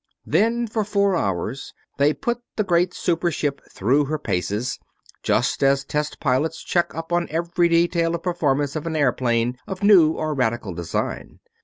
Then 0.25 0.65
for 0.65 0.83
four 0.83 1.15
hours 1.15 1.75
they 1.97 2.11
put 2.11 2.39
the 2.55 2.63
great 2.63 2.91
super 2.91 3.29
ship 3.29 3.61
through 3.71 4.05
her 4.05 4.17
paces, 4.17 4.79
just 5.21 5.61
as 5.63 5.85
test 5.85 6.19
pilots 6.19 6.63
check 6.63 6.95
up 6.95 7.13
on 7.13 7.27
every 7.29 7.69
detail 7.69 8.15
of 8.15 8.23
performance 8.23 8.75
of 8.75 8.87
an 8.87 8.95
airplane 8.95 9.59
of 9.67 9.83
new 9.83 10.17
and 10.17 10.35
radical 10.35 10.73
design. 10.73 11.39